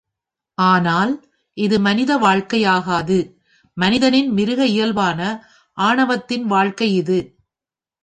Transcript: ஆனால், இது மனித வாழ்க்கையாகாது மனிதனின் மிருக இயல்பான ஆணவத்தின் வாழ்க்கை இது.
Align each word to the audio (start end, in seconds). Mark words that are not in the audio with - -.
ஆனால், 0.57 1.11
இது 1.57 1.79
மனித 1.79 2.11
வாழ்க்கையாகாது 2.17 3.19
மனிதனின் 3.77 4.29
மிருக 4.31 4.61
இயல்பான 4.67 5.19
ஆணவத்தின் 5.77 6.45
வாழ்க்கை 6.47 6.89
இது. 6.95 7.19